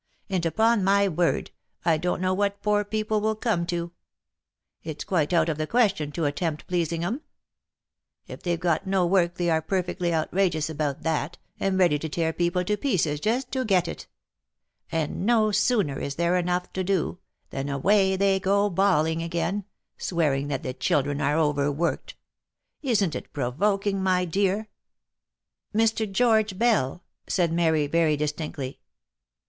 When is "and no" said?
14.91-15.51